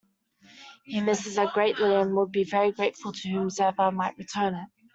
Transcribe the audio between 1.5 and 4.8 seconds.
greatly and would be very grateful to whomsoever might return it.